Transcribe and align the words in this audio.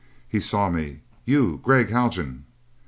He 0.27 0.39
saw 0.39 0.71
me. 0.71 1.01
"You, 1.25 1.59
Gregg 1.61 1.91
Haljan!" 1.91 2.45